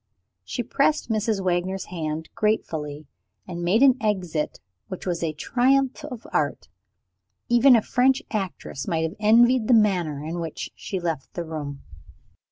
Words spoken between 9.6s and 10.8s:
the manner in which